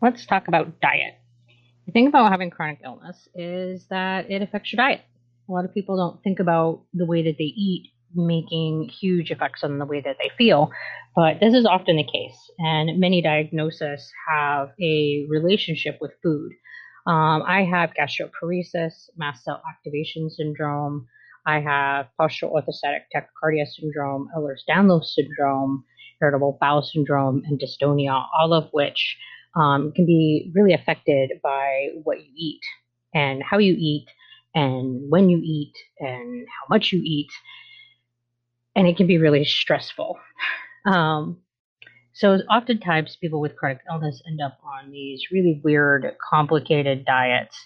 [0.00, 1.14] let's talk about diet.
[1.86, 5.00] The thing about having chronic illness is that it affects your diet.
[5.48, 9.62] A lot of people don't think about the way that they eat making huge effects
[9.62, 10.70] on the way that they feel,
[11.14, 12.50] but this is often the case.
[12.58, 16.52] And many diagnoses have a relationship with food.
[17.06, 21.06] Um, I have gastroparesis, mast cell activation syndrome.
[21.46, 25.84] I have postural orthostatic tachycardia syndrome, Ehlers-Danlos syndrome,
[26.20, 29.16] irritable bowel syndrome, and dystonia, all of which
[29.58, 32.60] um, can be really affected by what you eat
[33.14, 34.06] and how you eat
[34.54, 37.30] and when you eat and how much you eat.
[38.76, 40.18] And it can be really stressful.
[40.86, 41.38] Um,
[42.12, 47.56] so, oftentimes, people with chronic illness end up on these really weird, complicated diets.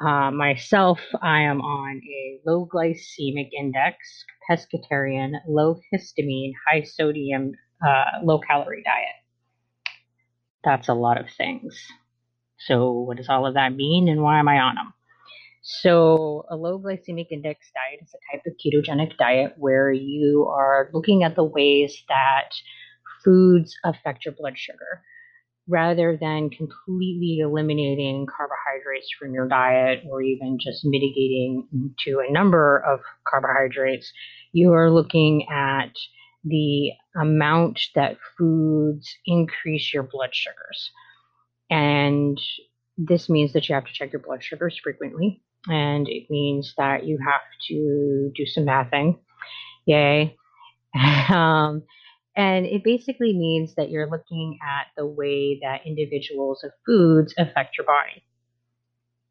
[0.00, 3.96] Uh, myself, I am on a low glycemic index,
[4.48, 7.52] pescatarian, low histamine, high sodium,
[7.86, 9.17] uh, low calorie diet.
[10.68, 11.82] That's a lot of things.
[12.58, 14.92] So, what does all of that mean, and why am I on them?
[15.62, 20.90] So, a low glycemic index diet is a type of ketogenic diet where you are
[20.92, 22.50] looking at the ways that
[23.24, 25.02] foods affect your blood sugar
[25.68, 31.66] rather than completely eliminating carbohydrates from your diet or even just mitigating
[32.04, 34.12] to a number of carbohydrates.
[34.52, 35.92] You are looking at
[36.44, 40.90] the amount that foods increase your blood sugars.
[41.70, 42.40] And
[42.96, 45.42] this means that you have to check your blood sugars frequently.
[45.68, 49.18] And it means that you have to do some mathing.
[49.86, 50.36] Yay.
[51.28, 51.82] um,
[52.36, 57.76] and it basically means that you're looking at the way that individuals of foods affect
[57.76, 58.22] your body.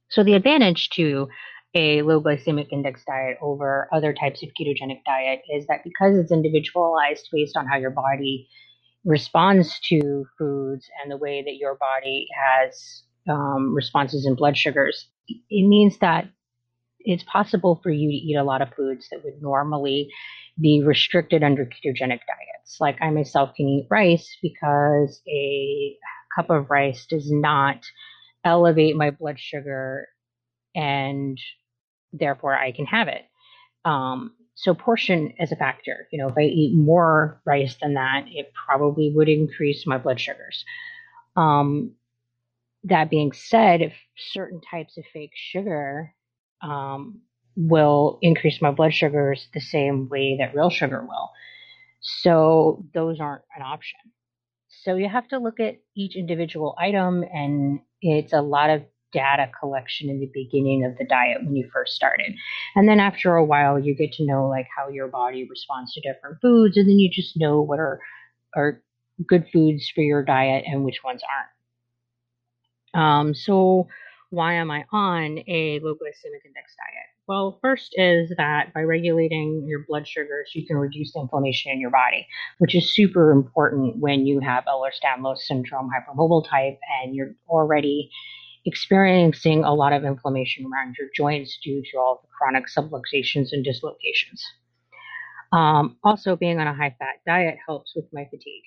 [0.09, 1.27] So the advantage to
[1.77, 6.31] a low glycemic index diet over other types of ketogenic diet is that because it's
[6.31, 8.49] individualized based on how your body
[9.05, 15.07] responds to foods and the way that your body has um, responses in blood sugars,
[15.27, 16.27] it means that
[16.99, 20.09] it's possible for you to eat a lot of foods that would normally
[20.59, 22.77] be restricted under ketogenic diets.
[22.79, 25.95] Like I myself can eat rice because a
[26.35, 27.85] cup of rice does not
[28.43, 30.07] elevate my blood sugar
[30.73, 31.39] and
[32.19, 33.23] therefore I can have it.
[33.85, 36.07] Um, so portion is a factor.
[36.11, 40.19] You know, if I eat more rice than that, it probably would increase my blood
[40.19, 40.65] sugars.
[41.35, 41.93] Um,
[42.83, 46.13] that being said, if certain types of fake sugar
[46.61, 47.21] um,
[47.55, 51.31] will increase my blood sugars the same way that real sugar will.
[52.01, 53.99] So those aren't an option.
[54.69, 59.49] So you have to look at each individual item, and it's a lot of data
[59.59, 62.33] collection in the beginning of the diet when you first started.
[62.75, 66.01] And then after a while, you get to know like how your body responds to
[66.01, 67.99] different foods, and then you just know what are
[68.55, 68.81] are
[69.25, 71.21] good foods for your diet and which ones
[72.93, 73.03] aren't.
[73.03, 73.87] Um, so
[74.29, 77.07] why am I on a low glycemic index diet?
[77.27, 81.79] Well, first is that by regulating your blood sugars, you can reduce the inflammation in
[81.79, 82.25] your body,
[82.59, 88.09] which is super important when you have Ehlers-Danlos syndrome hypermobile type and you're already
[88.67, 93.63] experiencing a lot of inflammation around your joints due to all the chronic subluxations and
[93.63, 94.43] dislocations.
[95.53, 98.65] Um, also, being on a high fat diet helps with my fatigue.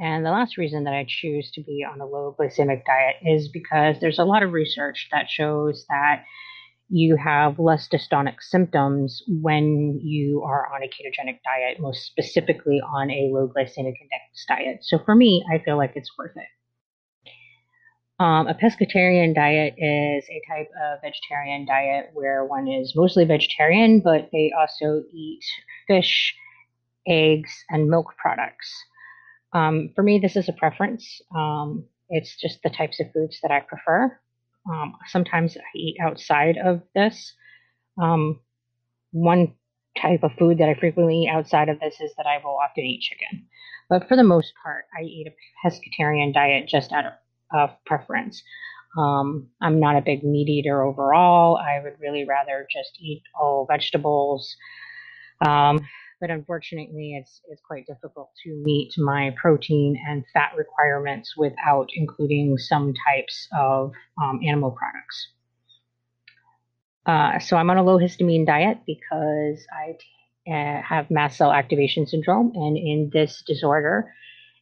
[0.00, 3.48] And the last reason that I choose to be on a low glycemic diet is
[3.48, 6.24] because there's a lot of research that shows that
[6.88, 13.10] you have less dystonic symptoms when you are on a ketogenic diet, most specifically on
[13.10, 14.78] a low glycemic index diet.
[14.82, 16.48] So for me, I feel like it's worth it.
[18.20, 24.00] Um, a pescatarian diet is a type of vegetarian diet where one is mostly vegetarian,
[24.00, 25.42] but they also eat
[25.88, 26.34] fish,
[27.08, 28.72] eggs, and milk products.
[29.52, 31.20] Um, for me, this is a preference.
[31.34, 34.16] Um, it's just the types of foods that I prefer.
[34.70, 37.34] Um, sometimes I eat outside of this.
[38.00, 38.40] Um,
[39.10, 39.54] one
[40.00, 42.84] type of food that I frequently eat outside of this is that I will often
[42.84, 43.46] eat chicken.
[43.88, 47.12] But for the most part, I eat a pescatarian diet just out of
[47.52, 48.42] of preference.
[48.96, 51.56] Um, I'm not a big meat eater overall.
[51.56, 54.56] I would really rather just eat all vegetables.
[55.44, 55.86] Um,
[56.20, 62.56] but unfortunately, it's, it's quite difficult to meet my protein and fat requirements without including
[62.56, 63.92] some types of
[64.22, 65.28] um, animal products.
[67.06, 72.06] Uh, so I'm on a low histamine diet because I uh, have mast cell activation
[72.06, 74.12] syndrome, and in this disorder,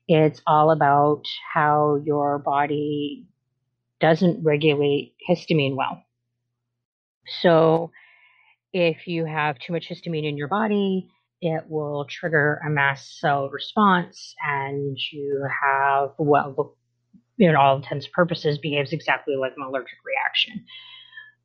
[0.09, 1.23] it's all about
[1.53, 3.27] how your body
[4.01, 6.03] doesn't regulate histamine well.
[7.41, 7.91] So,
[8.73, 11.09] if you have too much histamine in your body,
[11.41, 16.77] it will trigger a mast cell response, and you have well,
[17.39, 20.65] in all intents and purposes, behaves exactly like an allergic reaction.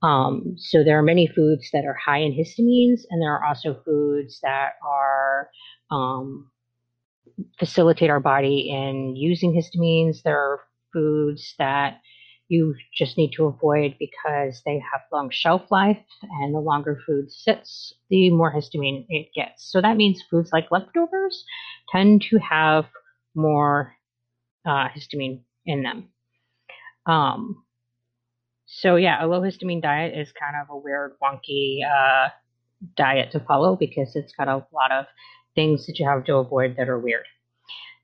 [0.03, 3.81] Um, so there are many foods that are high in histamines, and there are also
[3.83, 5.49] foods that are
[5.89, 6.49] um,
[7.59, 10.23] facilitate our body in using histamines.
[10.23, 10.61] There are
[10.93, 11.99] foods that
[12.49, 17.31] you just need to avoid because they have long shelf life, and the longer food
[17.31, 19.69] sits, the more histamine it gets.
[19.69, 21.43] So that means foods like leftovers
[21.91, 22.85] tend to have
[23.35, 23.93] more
[24.65, 26.09] uh, histamine in them.
[27.05, 27.63] Um,
[28.65, 32.29] so yeah, a low histamine diet is kind of a weird, wonky uh,
[32.95, 35.05] diet to follow because it's got a lot of
[35.57, 37.25] things that you have to avoid that are weird.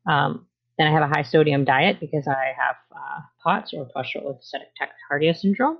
[0.09, 0.47] Um,
[0.77, 4.71] then I have a high sodium diet because I have uh, POTS or postural orthostatic
[4.81, 5.77] tachycardia syndrome.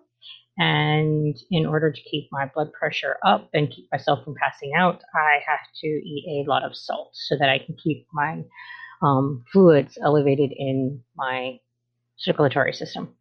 [0.58, 5.02] And in order to keep my blood pressure up and keep myself from passing out,
[5.16, 8.44] I have to eat a lot of salt so that I can keep my
[9.02, 11.60] um, fluids elevated in my
[12.18, 13.16] circulatory system.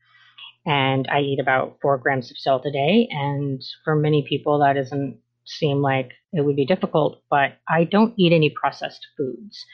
[0.67, 3.09] And I eat about four grams of salt a day.
[3.11, 8.15] And for many people, that doesn't seem like it would be difficult, but I don't
[8.19, 9.65] eat any processed foods.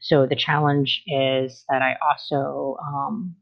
[0.00, 3.36] So the challenge is that I also um,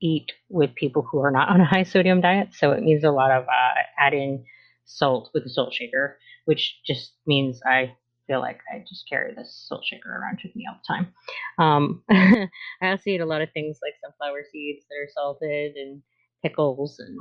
[0.00, 2.48] eat with people who are not on a high sodium diet.
[2.52, 4.44] So it means a lot of uh, adding
[4.84, 7.94] salt with a salt shaker, which just means I
[8.26, 11.14] feel like I just carry this salt shaker around with me all the time.
[11.58, 12.02] Um,
[12.82, 16.02] I also eat a lot of things like sunflower seeds that are salted and
[16.42, 17.18] pickles and,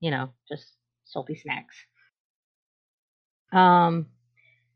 [0.00, 0.66] you know, just
[1.04, 1.74] salty snacks.
[3.52, 4.06] Um,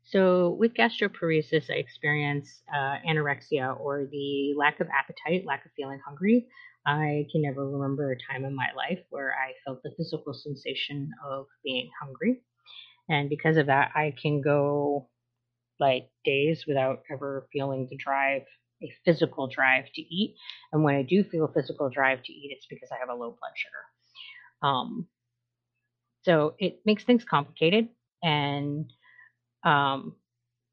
[0.03, 5.99] so with gastroparesis, I experience uh, anorexia or the lack of appetite, lack of feeling
[6.07, 6.47] hungry.
[6.85, 11.11] I can never remember a time in my life where I felt the physical sensation
[11.29, 12.41] of being hungry.
[13.09, 15.09] And because of that, I can go
[15.79, 18.43] like days without ever feeling the drive,
[18.83, 20.35] a physical drive to eat.
[20.71, 23.13] And when I do feel a physical drive to eat, it's because I have a
[23.13, 23.83] low blood sugar.
[24.63, 25.07] Um,
[26.23, 27.89] so it makes things complicated.
[28.23, 28.91] And
[29.63, 30.15] um,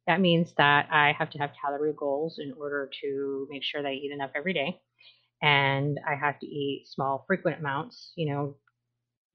[0.07, 3.89] that means that I have to have calorie goals in order to make sure that
[3.89, 4.81] I eat enough every day.
[5.43, 8.13] And I have to eat small, frequent amounts.
[8.17, 8.57] You know,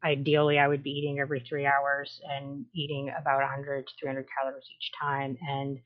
[0.03, 4.65] ideally, I would be eating every three hours and eating about 100 to 300 calories
[4.75, 5.38] each time.
[5.47, 5.79] And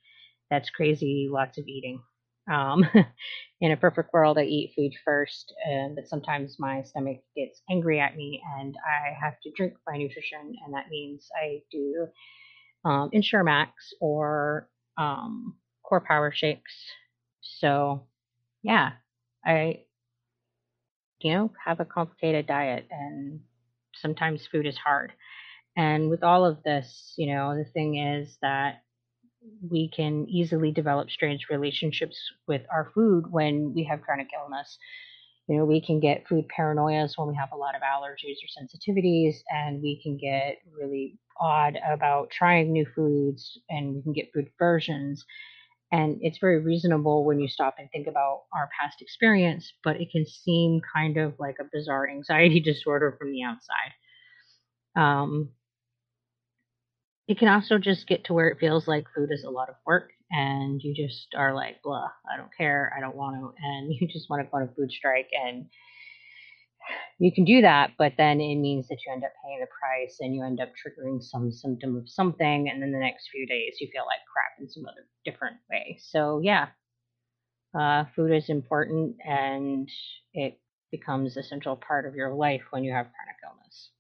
[0.50, 2.02] that's crazy, lots of eating.
[2.52, 2.86] Um,
[3.62, 8.00] in a perfect world, I eat food first, and but sometimes my stomach gets angry
[8.00, 12.08] at me, and I have to drink my nutrition, and that means I do
[12.86, 13.10] um,
[13.44, 16.74] Max or um, Core Power Shakes.
[17.42, 18.08] So,
[18.64, 18.94] yeah,
[19.46, 19.84] I,
[21.20, 23.40] you know, have a complicated diet and
[23.96, 25.14] sometimes food is hard.
[25.78, 28.84] And with all of this, you know, the thing is that
[29.70, 32.18] we can easily develop strange relationships
[32.48, 34.78] with our food when we have chronic illness.
[35.48, 38.50] You know, we can get food paranoias when we have a lot of allergies or
[38.64, 44.32] sensitivities, and we can get really odd about trying new foods and we can get
[44.34, 45.26] food versions.
[45.92, 50.10] And it's very reasonable when you stop and think about our past experience, but it
[50.12, 53.92] can seem kind of like a bizarre anxiety disorder from the outside.
[54.96, 55.50] Um,
[57.28, 59.76] it can also just get to where it feels like food is a lot of
[59.86, 63.94] work and you just are like, blah, I don't care, I don't want to, and
[64.00, 65.66] you just want to go on a food strike and
[67.20, 70.18] you can do that, but then it means that you end up paying the price
[70.20, 73.78] and you end up triggering some symptom of something, and then the next few days
[73.80, 75.98] you feel like crap in some other different way.
[76.02, 76.68] So yeah,
[77.80, 79.88] uh, food is important and
[80.34, 80.60] it
[80.92, 83.93] becomes a central part of your life when you have chronic illness.